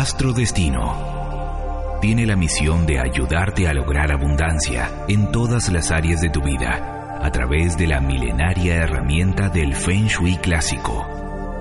[0.00, 6.40] Astrodestino tiene la misión de ayudarte a lograr abundancia en todas las áreas de tu
[6.40, 11.06] vida a través de la milenaria herramienta del Feng Shui clásico.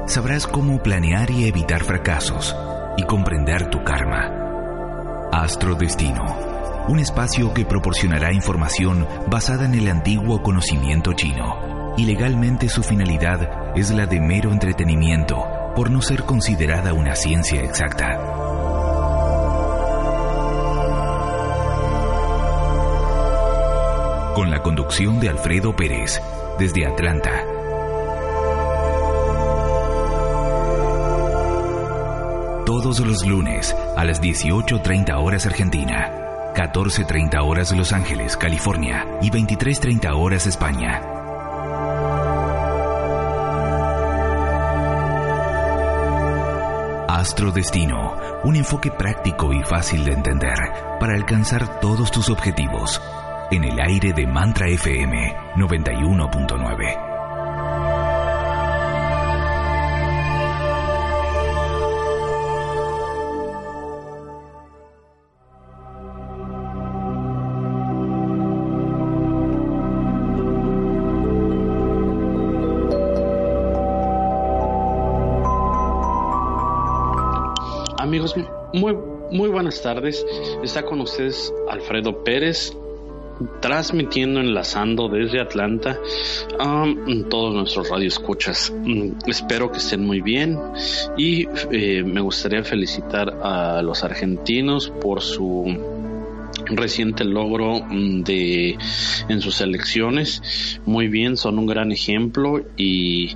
[0.08, 2.56] Sabrás cómo planear y evitar fracasos
[2.96, 4.32] y comprender tu karma.
[5.34, 6.24] Astrodestino,
[6.88, 13.76] un espacio que proporcionará información basada en el antiguo conocimiento chino y legalmente su finalidad
[13.76, 18.18] es la de mero entretenimiento por no ser considerada una ciencia exacta.
[24.36, 26.22] Con la conducción de Alfredo Pérez,
[26.60, 27.32] desde Atlanta.
[32.66, 36.12] Todos los lunes a las 18.30 horas Argentina,
[36.56, 41.19] 14.30 horas Los Ángeles, California y 23.30 horas España.
[47.20, 50.58] Astrodestino, un enfoque práctico y fácil de entender
[51.02, 53.02] para alcanzar todos tus objetivos.
[53.52, 57.09] En el aire de Mantra FM 91.9.
[78.10, 78.34] Amigos,
[78.74, 78.98] muy,
[79.30, 80.26] muy buenas tardes.
[80.64, 82.76] Está con ustedes Alfredo Pérez,
[83.62, 86.00] transmitiendo, enlazando desde Atlanta
[86.60, 86.86] a
[87.30, 88.74] todos nuestros radioescuchas.
[88.76, 90.58] Mm, espero que estén muy bien
[91.18, 95.89] y eh, me gustaría felicitar a los argentinos por su
[96.66, 98.78] reciente logro mm, de
[99.28, 103.36] en sus elecciones muy bien son un gran ejemplo y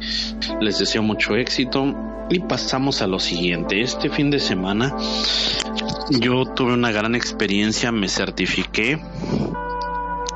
[0.61, 1.95] les deseo mucho éxito
[2.29, 4.95] y pasamos a lo siguiente este fin de semana
[6.09, 8.99] yo tuve una gran experiencia me certifiqué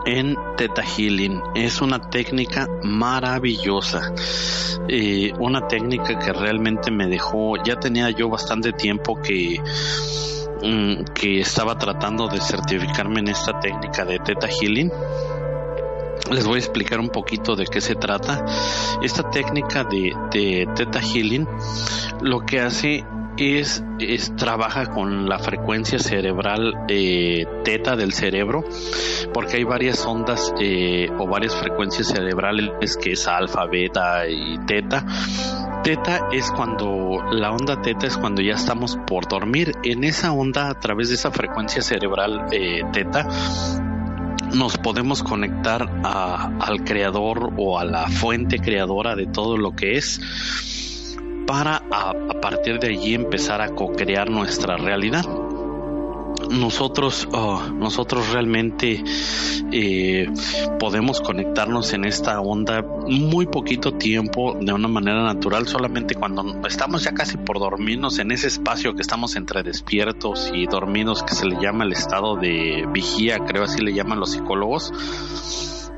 [0.07, 1.41] en Theta Healing.
[1.53, 4.13] Es una técnica maravillosa.
[4.87, 9.59] Eh, una técnica que realmente me dejó, ya tenía yo bastante tiempo que
[11.13, 14.91] que estaba tratando de certificarme en esta técnica de Theta Healing.
[16.31, 18.43] Les voy a explicar un poquito de qué se trata.
[19.01, 21.47] Esta técnica de, de Theta Healing
[22.21, 23.05] lo que hace
[23.37, 28.63] es, es, trabaja con la frecuencia cerebral eh, teta del cerebro
[29.33, 35.05] porque hay varias ondas eh, o varias frecuencias cerebrales que es alfa, beta y teta.
[35.83, 39.73] Teta es cuando la onda teta es cuando ya estamos por dormir.
[39.83, 43.27] En esa onda, a través de esa frecuencia cerebral eh, teta,
[44.53, 50.19] nos podemos conectar al creador o a la fuente creadora de todo lo que es
[51.45, 55.25] para a, a partir de allí empezar a co-crear nuestra realidad
[56.49, 59.03] nosotros oh, nosotros realmente
[59.71, 60.27] eh,
[60.79, 67.03] podemos conectarnos en esta onda muy poquito tiempo de una manera natural solamente cuando estamos
[67.03, 71.45] ya casi por dormirnos en ese espacio que estamos entre despiertos y dormidos que se
[71.45, 74.91] le llama el estado de vigía creo así le llaman los psicólogos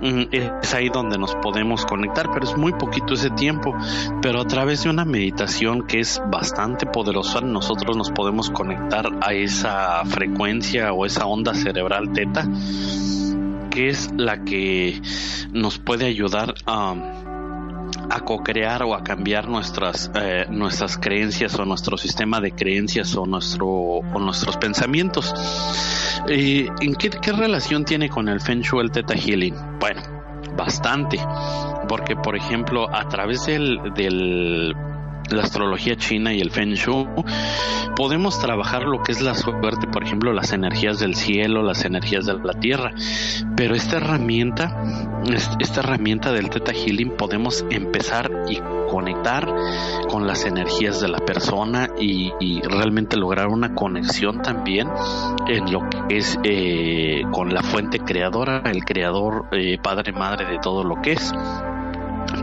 [0.02, 3.76] es ahí donde nos podemos conectar, pero es muy poquito ese tiempo.
[4.22, 9.34] Pero a través de una meditación que es bastante poderosa, nosotros nos podemos conectar a
[9.34, 12.48] esa frecuencia o esa onda cerebral teta,
[13.70, 15.02] que es la que
[15.52, 16.96] nos puede ayudar a
[18.10, 23.26] a co-crear o a cambiar nuestras eh, nuestras creencias o nuestro sistema de creencias o
[23.26, 25.34] nuestro o nuestros pensamientos
[26.28, 29.56] ¿En qué, relación tiene con el Feng Shui el Theta Healing?
[29.80, 30.02] Bueno,
[30.56, 31.20] bastante,
[31.88, 34.76] porque por ejemplo a través del, del
[35.32, 37.08] la astrología china y el Feng Shui,
[37.96, 42.26] podemos trabajar lo que es la suerte, por ejemplo, las energías del cielo, las energías
[42.26, 42.94] de la tierra.
[43.56, 45.22] Pero esta herramienta,
[45.60, 48.60] esta herramienta del Theta Healing, podemos empezar y
[48.90, 49.48] conectar
[50.10, 54.90] con las energías de la persona y, realmente lograr una conexión también
[55.48, 60.60] en lo que es eh, con la fuente creadora, el creador, eh, padre, madre de
[60.60, 61.34] todo lo que es.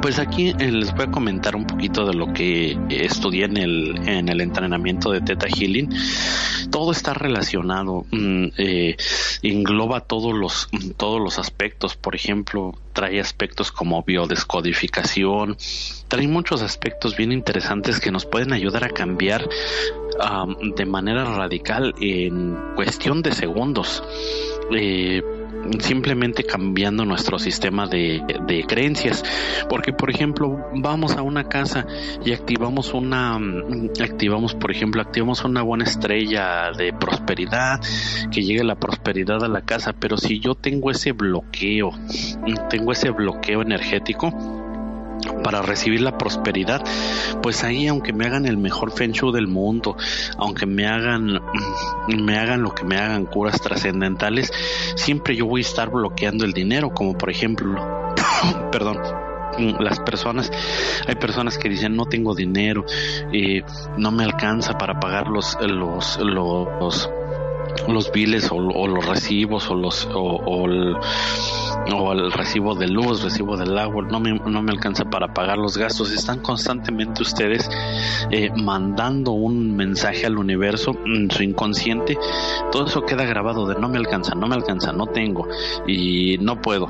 [0.02, 4.08] Pues aquí eh, les voy a comentar un poquito de lo que estudié en el,
[4.08, 5.90] en el entrenamiento de Theta Healing.
[6.70, 8.96] Todo está relacionado, mm, eh,
[9.42, 11.96] engloba todos los, todos los aspectos.
[11.96, 15.56] Por ejemplo, trae aspectos como biodescodificación,
[16.08, 19.48] trae muchos aspectos bien interesantes que nos pueden ayudar a cambiar
[20.76, 24.02] de manera radical en cuestión de segundos.
[24.72, 25.22] Eh,
[25.78, 29.24] simplemente cambiando nuestro sistema de, de, creencias.
[29.68, 31.86] Porque, por ejemplo, vamos a una casa
[32.24, 33.38] y activamos una,
[34.00, 37.80] activamos, por ejemplo, activamos una buena estrella de prosperidad,
[38.30, 41.90] que llegue la prosperidad a la casa, pero si yo tengo ese bloqueo,
[42.70, 44.65] tengo ese bloqueo energético,
[45.42, 46.82] para recibir la prosperidad,
[47.42, 49.96] pues ahí aunque me hagan el mejor feng shui del mundo,
[50.38, 51.40] aunque me hagan
[52.08, 54.52] me hagan lo que me hagan curas trascendentales,
[54.96, 58.14] siempre yo voy a estar bloqueando el dinero, como por ejemplo,
[58.72, 58.98] perdón,
[59.80, 60.50] las personas,
[61.06, 62.84] hay personas que dicen no tengo dinero,
[63.32, 63.62] y
[63.96, 67.10] no me alcanza para pagar los, los, los
[67.88, 70.96] los biles o, los recibos o los o, el,
[71.92, 75.76] o, recibo de luz, recibo del agua, no me, no me alcanza para pagar los
[75.76, 76.12] gastos.
[76.12, 77.68] Están constantemente ustedes
[78.30, 82.18] eh, mandando un mensaje al universo, en su inconsciente,
[82.70, 85.46] todo eso queda grabado de no me alcanza, no me alcanza, no tengo
[85.86, 86.88] y no puedo.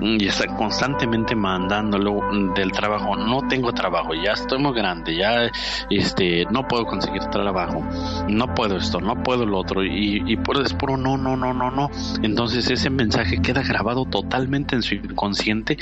[0.00, 2.20] Y están constantemente mandándolo
[2.54, 5.50] del trabajo, no tengo trabajo, ya estoy muy grande, ya
[5.90, 7.82] este no puedo conseguir trabajo,
[8.28, 11.54] no puedo esto, no puedo lo otro y, y por es puro no, no, no,
[11.54, 11.90] no, no.
[12.22, 15.78] Entonces ese mensaje queda grabado totalmente en su inconsciente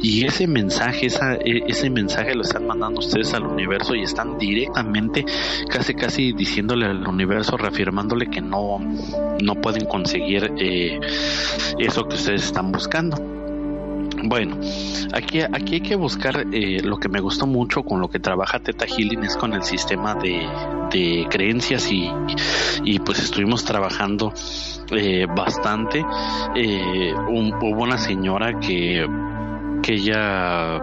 [0.00, 4.38] y ese mensaje, esa, e, ese mensaje lo están mandando ustedes al universo y están
[4.38, 5.24] directamente,
[5.68, 8.78] casi, casi diciéndole al universo, reafirmándole que no,
[9.42, 11.00] no pueden conseguir eh,
[11.78, 13.35] eso que ustedes están buscando.
[14.28, 14.58] Bueno,
[15.12, 18.58] aquí, aquí hay que buscar eh, lo que me gustó mucho con lo que trabaja
[18.58, 20.48] Teta Healing es con el sistema de,
[20.90, 22.10] de creencias y,
[22.82, 24.32] y, pues estuvimos trabajando
[24.90, 26.04] eh, bastante.
[26.56, 29.06] Eh, hubo una señora que,
[29.80, 30.82] que ella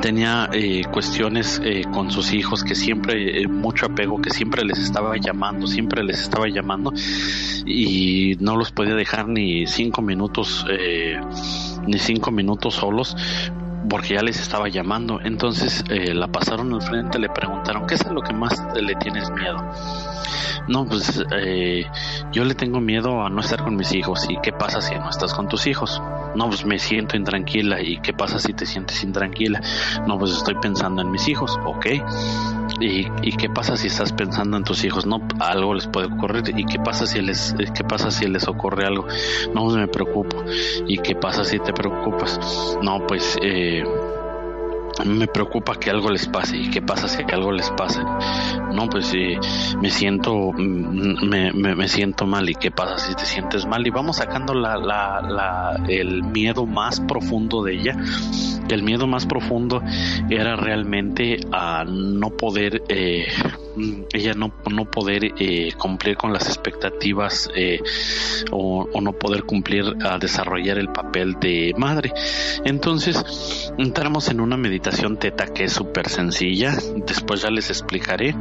[0.00, 4.78] tenía eh, cuestiones eh, con sus hijos que siempre eh, mucho apego que siempre les
[4.78, 6.92] estaba llamando siempre les estaba llamando
[7.64, 10.64] y no los podía dejar ni cinco minutos
[11.86, 13.16] ni cinco minutos solos
[13.88, 18.22] porque ya les estaba llamando entonces la pasaron al frente le preguntaron qué es lo
[18.22, 19.58] que más le tienes miedo
[20.68, 21.86] no, pues eh,
[22.32, 24.26] yo le tengo miedo a no estar con mis hijos.
[24.28, 26.00] ¿Y qué pasa si no estás con tus hijos?
[26.34, 27.80] No, pues me siento intranquila.
[27.82, 29.60] ¿Y qué pasa si te sientes intranquila?
[30.06, 31.58] No, pues estoy pensando en mis hijos.
[31.64, 31.86] Ok.
[32.82, 35.06] ¿Y, y qué pasa si estás pensando en tus hijos?
[35.06, 36.42] No, algo les puede ocurrir.
[36.56, 39.06] ¿Y qué pasa si les, qué pasa si les ocurre algo?
[39.54, 40.44] No, pues me preocupo.
[40.86, 42.76] ¿Y qué pasa si te preocupas?
[42.82, 43.84] No, pues eh,
[45.04, 46.56] me preocupa que algo les pase.
[46.56, 48.18] Y qué pasa si algo les pasa
[48.72, 49.38] no pues eh,
[49.80, 52.48] me siento mm, me, me, siento mal.
[52.48, 56.66] Y qué pasa si te sientes mal y vamos sacando la, la, la, el miedo
[56.66, 57.96] más profundo de ella.
[58.68, 59.82] El miedo más profundo
[60.30, 63.26] era realmente a no poder eh,
[64.12, 67.80] ella no, no poder eh, cumplir con las expectativas eh,
[68.50, 72.12] o, no poder cumplir a desarrollar el papel de madre.
[72.64, 76.76] Entonces entramos en una meditación teta que es súper sencilla
[77.06, 78.34] después ya les explicaré.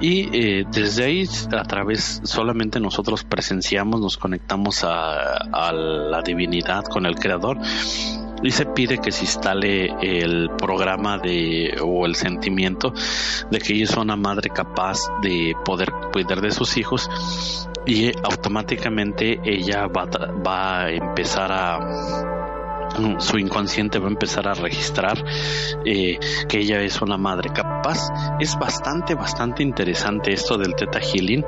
[0.00, 7.06] Y eh, desde ahí a través solamente nosotros presenciamos nos conectamos a la divinidad con
[7.06, 7.58] el creador
[8.42, 12.92] y se pide que se instale el programa de o el sentimiento
[13.50, 17.08] de que ella es una madre capaz de poder cuidar de sus hijos
[17.86, 20.06] y automáticamente ella va,
[20.44, 22.31] va a empezar a
[23.18, 25.24] su inconsciente va a empezar a registrar
[25.84, 28.08] eh, que ella es una madre capaz.
[28.40, 31.44] Es bastante, bastante interesante esto del Teta Healing.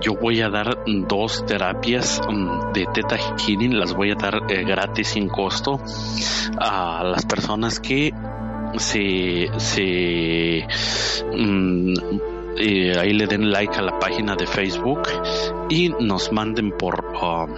[0.00, 4.64] Yo voy a dar dos terapias mm, de Teta Healing, las voy a dar eh,
[4.64, 5.80] gratis sin costo
[6.58, 8.12] a las personas que
[8.76, 10.66] se, se
[11.34, 11.94] mm,
[12.60, 15.02] eh, ahí le den like a la página de Facebook
[15.68, 17.54] y nos manden por um,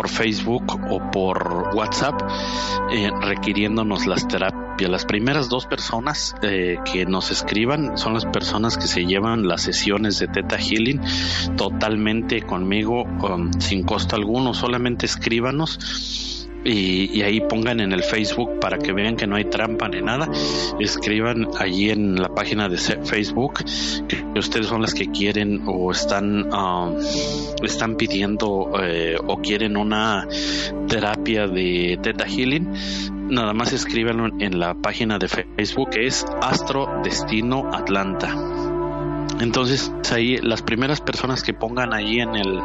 [0.00, 2.14] por Facebook o por WhatsApp
[2.90, 4.90] eh, requiriéndonos las terapias.
[4.90, 9.60] Las primeras dos personas eh, que nos escriban son las personas que se llevan las
[9.60, 11.02] sesiones de Teta Healing
[11.54, 13.04] totalmente conmigo
[13.58, 14.54] sin costo alguno.
[14.54, 16.29] Solamente escríbanos
[16.64, 20.28] y, ahí pongan en el Facebook para que vean que no hay trampa ni nada.
[20.78, 23.64] Escriban allí en la página de Facebook
[24.08, 26.96] que ustedes son las que quieren o están, um,
[27.62, 30.26] están pidiendo eh, o quieren una
[30.88, 32.68] terapia de Theta Healing.
[33.30, 38.59] Nada más escríbanlo en la página de Facebook que es Astro Destino Atlanta.
[39.40, 42.60] Entonces ahí las primeras personas que pongan ahí en el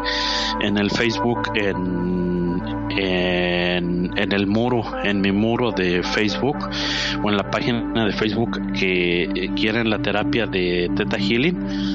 [0.62, 2.62] en el Facebook en,
[2.98, 6.58] en, en el muro, en mi muro de Facebook
[7.24, 11.95] o en la página de Facebook que quieren la terapia de Teta Healing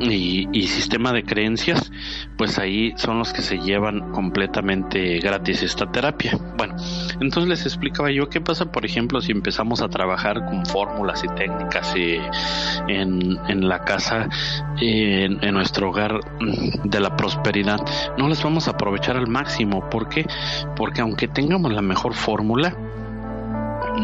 [0.00, 1.92] y, sistema de creencias,
[2.36, 6.38] pues ahí son los que se llevan completamente gratis esta terapia.
[6.56, 6.76] Bueno,
[7.20, 11.28] entonces les explicaba yo qué pasa, por ejemplo, si empezamos a trabajar con fórmulas y
[11.34, 14.28] técnicas en, en, la casa,
[14.80, 16.20] en, nuestro hogar
[16.84, 17.80] de la prosperidad,
[18.16, 19.88] no las vamos a aprovechar al máximo.
[19.90, 20.26] ¿Por qué?
[20.76, 22.74] Porque aunque tengamos la mejor fórmula,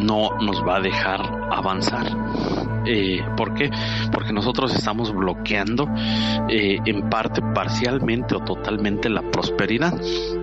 [0.02, 2.06] no nos va a dejar avanzar.
[2.86, 3.70] Eh, ¿Por qué?
[4.12, 5.88] Porque nosotros estamos bloqueando
[6.48, 9.94] eh, en parte, parcialmente o totalmente la prosperidad.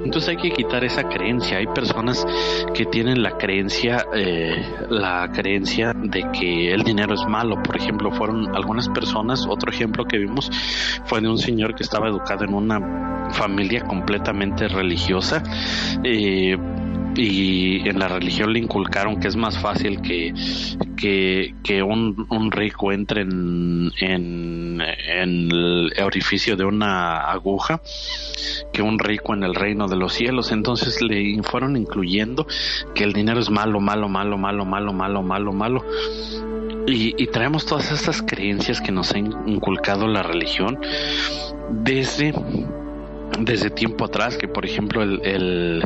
[0.03, 1.57] Entonces hay que quitar esa creencia.
[1.57, 2.25] Hay personas
[2.73, 7.61] que tienen la creencia, eh, la creencia de que el dinero es malo.
[7.63, 9.45] Por ejemplo, fueron algunas personas.
[9.47, 10.49] Otro ejemplo que vimos
[11.05, 15.41] fue de un señor que estaba educado en una familia completamente religiosa.
[16.03, 16.57] Eh,
[17.15, 20.33] y en la religión le inculcaron que es más fácil que,
[20.97, 27.81] que, un, un, rico entre en, en, el orificio de una aguja
[28.71, 30.51] que un rico en el reino de los cielos.
[30.51, 32.47] Entonces le fueron incluyendo
[32.95, 35.85] que el dinero es malo, malo, malo, malo, malo, malo, malo, malo.
[36.87, 40.79] Y, y traemos todas estas creencias que nos ha inculcado la religión
[41.71, 42.33] desde
[43.39, 45.83] desde tiempo atrás, que por ejemplo el,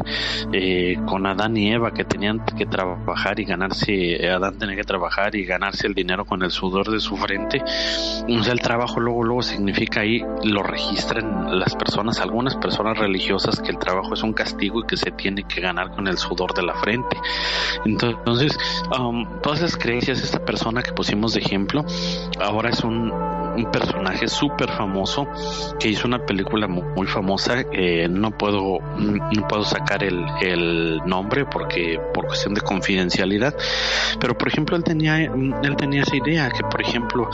[0.54, 5.36] eh, con Adán y Eva que tenían que trabajar y ganarse, Adán tenía que trabajar
[5.36, 9.24] y ganarse el dinero con el sudor de su frente, o sea, el trabajo luego,
[9.24, 14.34] luego significa ahí, lo registran las personas, algunas personas religiosas que el trabajo es un
[14.34, 17.18] castigo y que se tiene que ganar con el sudor de la frente.
[17.86, 18.58] Entonces,
[18.98, 21.86] um, todas esas creencias, esta persona que pusimos de ejemplo,
[22.40, 23.12] ahora es un,
[23.58, 25.28] un personaje súper famoso
[25.80, 27.66] que hizo una película muy, famosa.
[27.72, 33.56] Eh, no puedo no puedo sacar el, el, nombre porque por cuestión de confidencialidad.
[34.20, 37.30] Pero por ejemplo él tenía él tenía esa idea que por ejemplo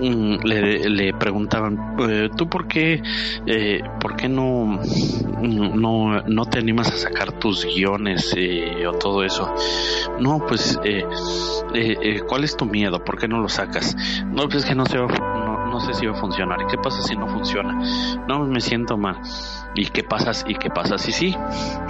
[0.00, 3.02] mm, le, le preguntaban eh, tú por qué
[3.46, 4.80] eh, por qué no
[5.40, 8.34] no no te animas a sacar tus guiones
[8.86, 9.54] o todo eso.
[10.18, 10.78] No pues
[12.28, 13.04] ¿cuál es tu miedo?
[13.04, 13.96] ¿Por qué no lo sacas?
[14.26, 15.43] No pues es que no se va
[15.74, 16.62] no sé si va a funcionar.
[16.62, 17.82] ¿Y qué pasa si no funciona?
[18.28, 19.16] No, me siento mal.
[19.74, 20.30] ¿Y qué pasa?
[20.46, 21.34] ¿Y qué pasa si sí?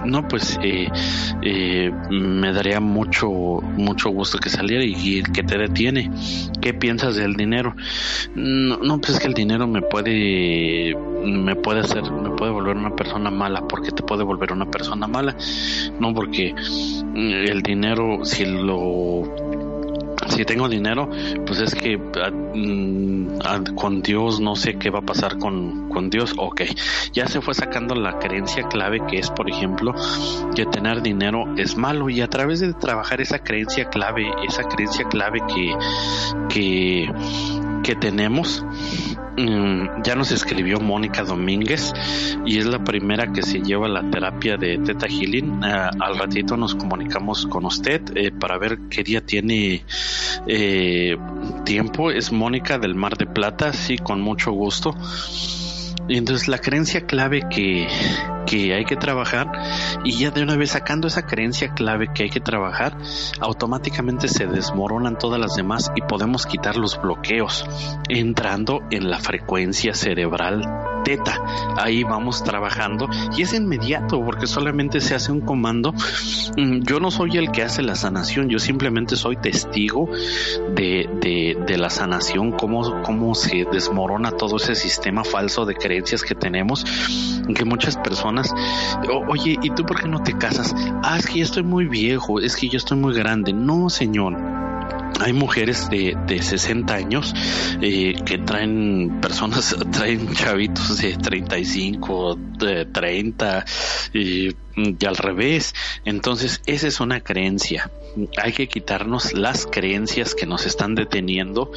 [0.06, 0.88] No, pues eh,
[1.42, 6.10] eh, me daría mucho, mucho gusto que saliera y, que te detiene.
[6.62, 7.76] ¿Qué piensas del dinero?
[8.34, 12.78] No, no, pues es que el dinero me puede, me puede hacer, me puede volver
[12.78, 13.68] una persona mala.
[13.68, 15.36] ¿Por qué te puede volver una persona mala?
[16.00, 16.54] No, porque
[17.14, 19.43] el dinero, si lo
[20.28, 21.08] si tengo dinero,
[21.46, 25.88] pues es que ah, mm, ah, con Dios no sé qué va a pasar con,
[25.88, 26.34] con Dios.
[26.36, 26.62] Ok,
[27.12, 29.94] ya se fue sacando la creencia clave que es, por ejemplo,
[30.54, 35.06] que tener dinero es malo y a través de trabajar esa creencia clave, esa creencia
[35.08, 35.74] clave que,
[36.48, 37.10] que,
[37.84, 38.64] que tenemos,
[39.36, 41.92] Mm, ya nos escribió Mónica Domínguez
[42.46, 45.64] y es la primera que se lleva la terapia de Teta Healing.
[45.64, 49.84] Eh, al ratito nos comunicamos con usted eh, para ver qué día tiene
[50.46, 51.16] eh,
[51.64, 52.12] tiempo.
[52.12, 54.94] Es Mónica del Mar de Plata, sí, con mucho gusto.
[56.08, 57.88] Entonces la creencia clave que,
[58.46, 59.50] que hay que trabajar
[60.04, 62.96] y ya de una vez sacando esa creencia clave que hay que trabajar,
[63.40, 67.64] automáticamente se desmoronan todas las demás y podemos quitar los bloqueos
[68.08, 71.40] entrando en la frecuencia cerebral teta.
[71.76, 75.94] Ahí vamos trabajando y es inmediato porque solamente se hace un comando.
[76.56, 80.08] Mm, yo no soy el que hace la sanación, yo simplemente soy testigo
[80.74, 86.22] de, de, de la sanación, cómo, cómo se desmorona todo ese sistema falso de creencias
[86.22, 86.84] que tenemos,
[87.54, 88.52] que muchas personas,
[89.28, 90.74] oye, ¿y tú por qué no te casas?
[91.02, 93.52] Ah, es que yo estoy muy viejo, es que yo estoy muy grande.
[93.52, 94.64] No, señor
[95.20, 97.34] hay mujeres de, de 60 años
[97.80, 103.64] eh, que traen personas, traen chavitos de 35, de 30
[104.12, 105.74] y, y al revés.
[106.04, 107.90] Entonces, esa es una creencia
[108.40, 111.70] hay que quitarnos las creencias que nos están deteniendo.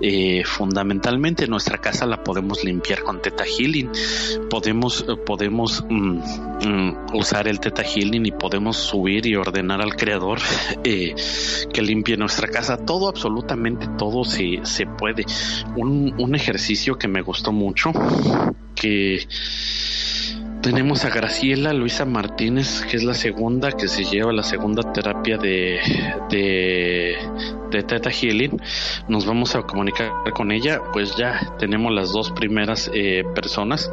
[0.00, 3.90] Eh, fundamentalmente nuestra casa la podemos limpiar con Teta Healing.
[4.50, 6.18] Podemos, podemos mm,
[6.64, 10.38] mm, usar el Teta Healing y podemos subir y ordenar al Creador
[10.84, 11.14] eh,
[11.72, 12.76] que limpie nuestra casa.
[12.76, 15.24] Todo, absolutamente todo se, se puede.
[15.76, 17.92] Un, un ejercicio que me gustó mucho,
[18.74, 19.26] que
[20.60, 25.36] tenemos a Graciela Luisa Martínez, que es la segunda, que se lleva la segunda terapia
[25.38, 25.80] de,
[26.30, 27.16] de,
[27.70, 28.60] de Theta Healing.
[29.08, 33.90] Nos vamos a comunicar con ella, pues ya tenemos las dos primeras eh, personas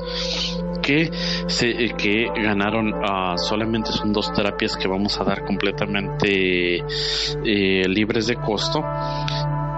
[0.81, 1.11] que
[1.47, 7.87] se, eh, que ganaron uh, solamente son dos terapias que vamos a dar completamente eh,
[7.87, 8.83] libres de costo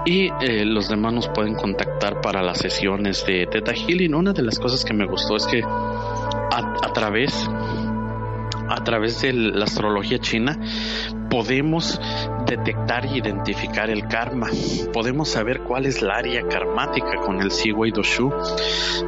[0.04, 4.14] y eh, los demás nos pueden contactar para las sesiones de Teta Healing.
[4.14, 5.62] Una de las cosas que me gustó es que
[6.58, 7.48] a, través
[8.68, 10.58] a través de la astrología china
[11.30, 12.00] podemos
[12.46, 14.48] detectar e identificar el karma.
[14.92, 18.32] Podemos saber cuál es la área karmática con el Siwei Doshu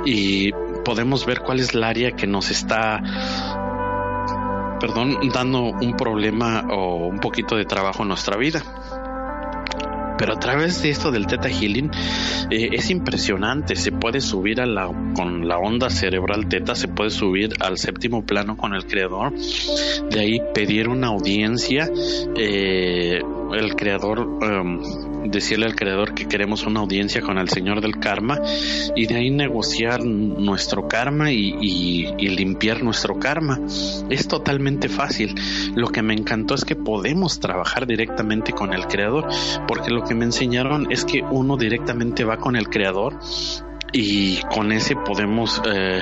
[0.05, 0.53] y
[0.85, 3.03] podemos ver cuál es la área que nos está
[4.79, 8.63] perdón, dando un problema o un poquito de trabajo en nuestra vida
[10.21, 11.91] pero a través de esto del Theta Healing
[12.51, 13.75] eh, es impresionante.
[13.75, 14.87] Se puede subir a la,
[15.17, 19.33] con la onda cerebral Theta, se puede subir al séptimo plano con el creador.
[20.11, 21.89] De ahí pedir una audiencia.
[22.37, 23.19] Eh,
[23.53, 24.83] el creador em,
[25.25, 28.39] decirle al creador que queremos una audiencia con el señor del karma
[28.95, 33.61] y de ahí negociar nuestro karma y, y, limpiar nuestro karma.
[34.09, 35.35] Es totalmente fácil.
[35.75, 39.27] Lo que me encantó es que podemos trabajar directamente con el creador
[39.67, 43.19] porque lo que me enseñaron es que uno directamente va con el creador
[43.93, 46.01] y con ese podemos eh,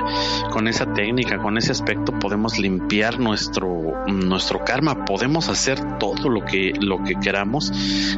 [0.50, 5.04] con esa técnica con ese aspecto podemos limpiar nuestro nuestro karma.
[5.04, 7.72] Podemos hacer todo lo que lo que queramos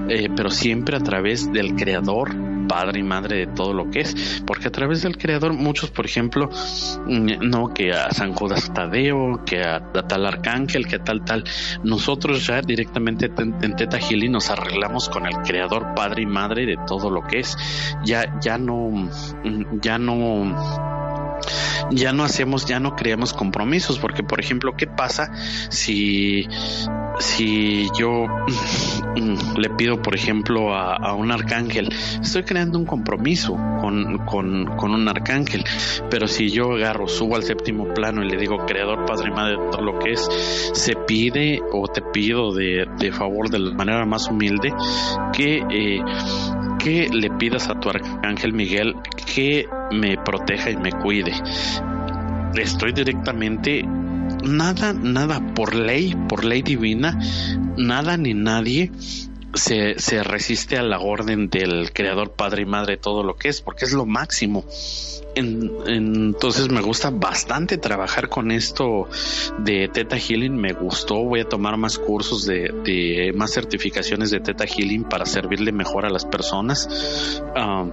[0.09, 2.35] eh, pero siempre a través del creador
[2.71, 6.07] padre y madre de todo lo que es, porque a través del creador muchos, por
[6.07, 6.49] ejemplo,
[7.07, 11.43] mm, no que a San Judas Tadeo, que a, tal arcángel, que a tal tal,
[11.83, 16.77] nosotros ya directamente en Teta Gili nos arreglamos con el creador padre y madre de
[16.87, 17.57] todo lo que es,
[18.05, 21.00] ya ya no mm, ya no
[21.91, 25.33] ya no hacemos, ya no creamos compromisos, porque por ejemplo, ¿qué pasa
[25.71, 26.47] si,
[27.19, 28.27] si yo
[29.57, 31.89] le pido, por ejemplo, a, un arcángel,
[32.23, 35.65] estoy creando un compromiso con, con, un arcángel,
[36.09, 39.83] pero si yo agarro, subo al séptimo plano y le digo, Creador, Padre Madre, todo
[39.83, 40.29] lo que es,
[40.73, 44.73] se pide o te pido de, de favor de la manera más humilde
[45.33, 46.01] que eh,
[46.83, 48.95] que le pidas a tu arcángel Miguel
[49.35, 51.33] que me proteja y me cuide.
[52.55, 53.83] Estoy directamente
[54.45, 57.19] nada, nada por ley, por ley divina,
[57.77, 58.91] nada ni nadie
[59.55, 63.61] se, se resiste a la orden del creador, padre y madre, todo lo que es,
[63.61, 64.65] porque es lo máximo
[65.35, 69.09] entonces me gusta bastante trabajar con esto
[69.59, 70.55] de Teta Healing.
[70.57, 71.17] Me gustó.
[71.25, 76.11] Voy a tomar más cursos de, más certificaciones de Teta Healing para servirle mejor a
[76.11, 77.43] las personas.
[77.57, 77.87] Ah,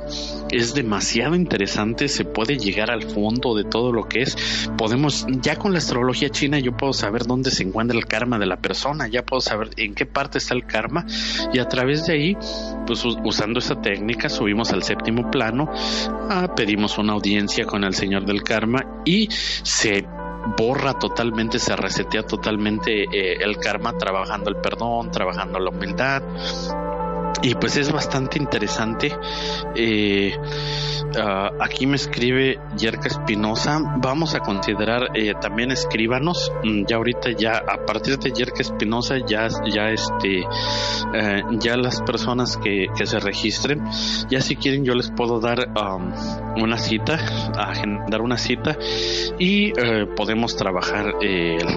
[0.49, 2.07] es demasiado interesante.
[2.07, 4.35] Se puede llegar al fondo de todo lo que es.
[4.77, 8.47] Podemos, ya con la astrología china, yo puedo saber dónde se encuentra el karma de
[8.47, 9.07] la persona.
[9.07, 11.05] Ya puedo saber en qué parte está el karma.
[11.53, 12.37] Y a través de ahí,
[12.85, 15.69] pues usando esa técnica, subimos al séptimo plano.
[16.29, 17.26] Ah, pedimos una audiencia
[17.65, 20.05] con el Señor del Karma y se
[20.57, 26.23] borra totalmente, se resetea totalmente eh, el karma trabajando el perdón, trabajando la humildad.
[27.41, 29.13] Y pues es bastante interesante.
[29.75, 30.35] Eh,
[31.19, 33.81] Ah, aquí me escribe Yerka Espinosa.
[33.97, 36.51] Vamos a considerar eh, también escríbanos.
[36.63, 40.41] Mm, ya ahorita ya a partir de Yerka Espinosa ya ya este
[41.13, 43.83] eh, ya las personas que, se registren
[44.29, 46.11] ya si quieren yo les puedo dar um,
[46.61, 47.15] una cita,
[47.57, 48.77] agendar una cita
[49.39, 51.13] y eh, podemos trabajar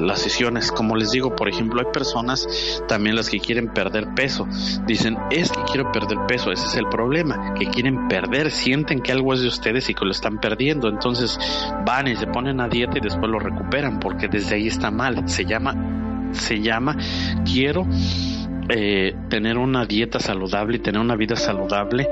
[0.00, 0.70] las sesiones.
[0.70, 4.46] Como les digo, por ejemplo, hay personas también las que quieren perder peso.
[4.86, 6.52] Dicen es que quiero perder peso.
[6.52, 10.10] Ese es el problema, que quieren perder, sienten que algo de ustedes y que lo
[10.10, 10.88] están perdiendo.
[10.88, 11.38] Entonces
[11.86, 15.28] van y se ponen a dieta y después lo recuperan porque desde ahí está mal.
[15.28, 15.74] Se llama,
[16.32, 16.96] se llama,
[17.44, 17.86] quiero
[18.68, 22.08] eh, tener una dieta saludable y tener una vida saludable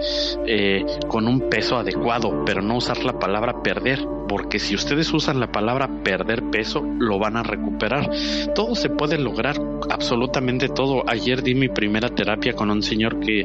[0.46, 5.40] eh, con un peso adecuado, pero no usar la palabra perder, porque si ustedes usan
[5.40, 8.10] la palabra perder peso, lo van a recuperar.
[8.54, 9.56] Todo se puede lograr,
[9.90, 11.04] absolutamente todo.
[11.08, 13.44] Ayer di mi primera terapia con un señor que,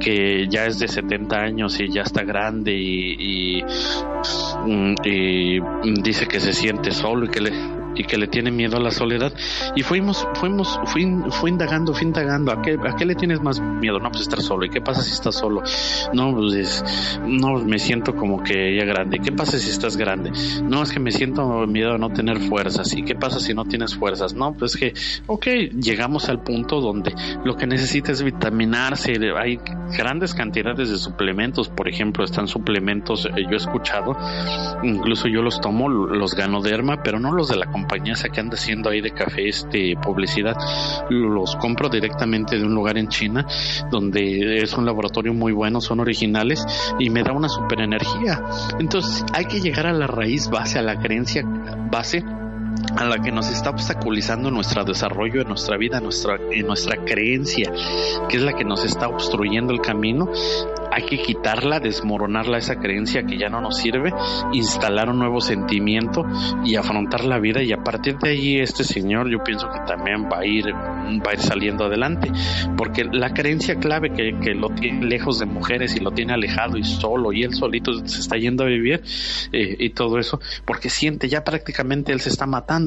[0.00, 3.62] que ya es de 70 años y ya está grande y, y
[4.66, 4.94] mm,
[6.02, 8.90] dice que se siente solo y que le y que le tiene miedo a la
[8.90, 9.32] soledad.
[9.76, 13.60] Y fuimos, fuimos, fui, fui indagando, fui indagando, ¿a qué, ¿a qué le tienes más
[13.60, 13.98] miedo?
[13.98, 14.64] No, pues estar solo.
[14.64, 15.62] ¿Y qué pasa si estás solo?
[16.12, 16.84] No, pues
[17.26, 19.18] no, me siento como que ya grande.
[19.18, 20.32] ¿Qué pasa si estás grande?
[20.62, 22.94] No, es que me siento miedo a no tener fuerzas.
[22.94, 24.34] ¿Y qué pasa si no tienes fuerzas?
[24.34, 24.94] No, pues que,
[25.26, 25.46] ok,
[25.80, 29.14] llegamos al punto donde lo que necesita es vitaminarse.
[29.36, 29.58] Hay
[29.96, 34.16] grandes cantidades de suplementos, por ejemplo, están suplementos, eh, yo he escuchado,
[34.82, 38.88] incluso yo los tomo, los ganoderma, pero no los de la compañía que anda haciendo
[38.88, 40.56] ahí de café este publicidad
[41.10, 43.46] los compro directamente de un lugar en China
[43.90, 46.64] donde es un laboratorio muy bueno son originales
[46.98, 48.42] y me da una super energía
[48.78, 51.42] entonces hay que llegar a la raíz base a la creencia
[51.90, 52.24] base
[52.96, 57.72] a la que nos está obstaculizando nuestro desarrollo en nuestra vida, nuestra, en nuestra creencia,
[58.28, 60.28] que es la que nos está obstruyendo el camino,
[60.90, 64.12] hay que quitarla, desmoronarla esa creencia que ya no nos sirve,
[64.52, 66.24] instalar un nuevo sentimiento
[66.64, 67.62] y afrontar la vida.
[67.62, 71.30] Y a partir de ahí este señor yo pienso que también va a ir va
[71.30, 72.30] a ir saliendo adelante
[72.76, 76.78] porque la creencia clave que, que lo tiene lejos de mujeres y lo tiene alejado
[76.78, 79.02] y solo y él solito se está yendo a vivir
[79.52, 82.83] eh, y todo eso porque siente ya prácticamente él se está matando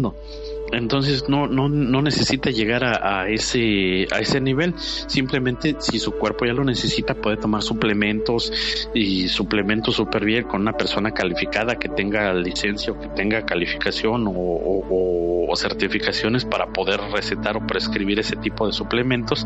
[0.72, 4.74] entonces no, no, no necesita llegar a, ese, a ese nivel.
[4.78, 8.52] Simplemente si su cuerpo ya lo necesita puede tomar suplementos
[8.94, 14.26] y suplementos súper bien con una persona calificada que tenga licencia o que tenga calificación
[14.28, 19.44] o, certificaciones para poder recetar o prescribir ese tipo de suplementos.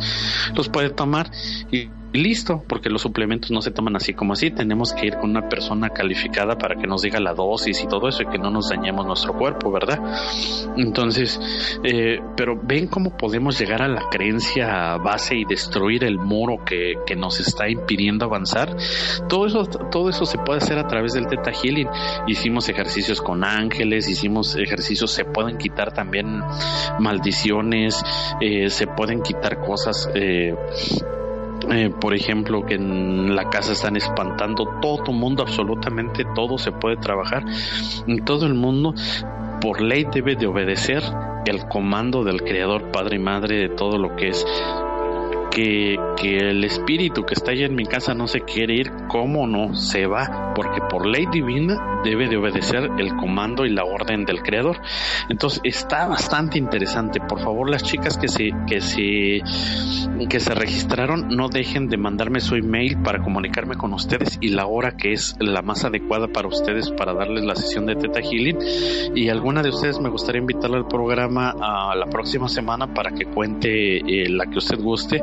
[0.53, 1.31] Los puede tomar
[1.71, 5.29] y listo, porque los suplementos no se toman así como así, tenemos que ir con
[5.29, 8.49] una persona calificada para que nos diga la dosis y todo eso y que no
[8.49, 9.99] nos dañemos nuestro cuerpo, ¿verdad?
[10.77, 11.39] Entonces,
[11.83, 16.95] eh, pero ven cómo podemos llegar a la creencia base y destruir el muro que,
[17.05, 18.75] que nos está impidiendo avanzar.
[19.29, 21.87] Todo eso, todo eso se puede hacer a través del Teta Healing.
[22.27, 26.41] Hicimos ejercicios con ángeles, hicimos ejercicios, se pueden quitar también
[26.99, 28.03] maldiciones,
[28.39, 30.09] eh, se pueden quitar cosas.
[30.13, 30.55] Eh,
[31.69, 36.97] eh, por ejemplo, que en la casa están espantando todo mundo, absolutamente todo se puede
[36.97, 37.45] trabajar.
[38.25, 38.93] Todo el mundo,
[39.61, 41.03] por ley, debe de obedecer
[41.45, 44.45] el comando del Creador, Padre y Madre de todo lo que es
[45.51, 49.45] que, que, el espíritu que está allá en mi casa no se quiere ir, ¿cómo
[49.47, 50.53] no se va?
[50.55, 54.79] Porque por ley divina debe de obedecer el comando y la orden del creador.
[55.29, 57.19] Entonces está bastante interesante.
[57.19, 59.41] Por favor, las chicas que se, que se,
[60.27, 64.65] que se registraron, no dejen de mandarme su email para comunicarme con ustedes y la
[64.65, 68.57] hora que es la más adecuada para ustedes para darles la sesión de Teta Healing.
[69.15, 73.25] Y alguna de ustedes me gustaría invitarla al programa a la próxima semana para que
[73.25, 75.21] cuente eh, la que usted guste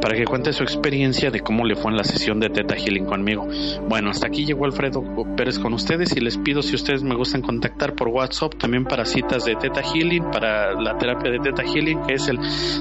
[0.00, 3.06] para que cuente su experiencia de cómo le fue en la sesión de Teta Healing
[3.06, 3.46] conmigo.
[3.88, 5.02] Bueno, hasta aquí llegó Alfredo
[5.36, 9.04] Pérez con ustedes y les pido si ustedes me gustan contactar por WhatsApp también para
[9.04, 12.38] citas de Teta Healing, para la terapia de Teta Healing, que es el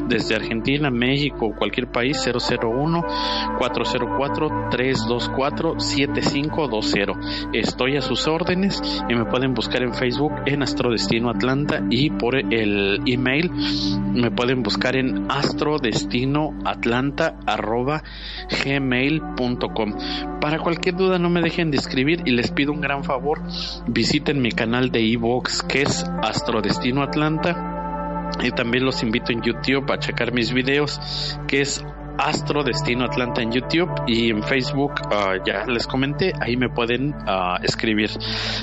[0.07, 3.03] desde Argentina, México cualquier país 001
[3.57, 7.13] 404 324 7520.
[7.53, 12.35] Estoy a sus órdenes y me pueden buscar en Facebook en Astrodestino Atlanta y por
[12.35, 13.51] el email
[14.13, 16.42] me pueden buscar en Astrodestino
[18.63, 19.93] gmail.com
[20.41, 23.41] Para cualquier duda no me dejen de escribir y les pido un gran favor,
[23.87, 29.91] visiten mi canal de Evox que es Astrodestino Atlanta y también los invito en YouTube
[29.91, 30.99] a checar mis videos
[31.47, 31.85] que es
[32.17, 37.13] Astro Destino Atlanta en YouTube y en Facebook ah, ya les comenté, ahí me pueden
[37.27, 38.09] ah, escribir.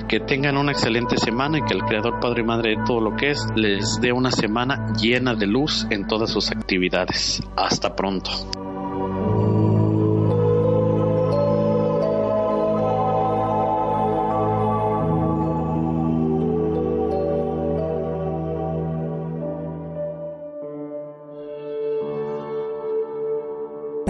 [0.09, 3.17] Que tengan una excelente semana y que el Creador Padre y Madre de todo lo
[3.17, 7.43] que es les dé una semana llena de luz en todas sus actividades.
[7.57, 8.31] Hasta pronto.